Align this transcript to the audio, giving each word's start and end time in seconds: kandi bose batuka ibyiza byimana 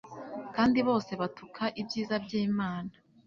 kandi 0.55 0.79
bose 0.87 1.11
batuka 1.21 1.63
ibyiza 1.81 2.15
byimana 2.25 2.93